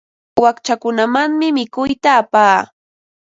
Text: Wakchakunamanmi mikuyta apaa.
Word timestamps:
Wakchakunamanmi 0.43 1.47
mikuyta 1.57 2.09
apaa. 2.21 2.59